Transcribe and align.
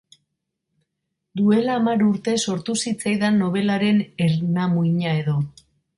Duela 1.41 1.75
hamar 1.81 1.93
bat 1.99 2.05
urte 2.07 2.35
sortu 2.47 2.77
zitzaidan 2.85 3.37
nobelaren 3.43 4.01
ernamuina-edo. 4.29 5.37